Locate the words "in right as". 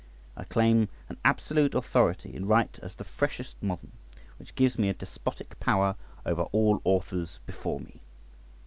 2.35-2.95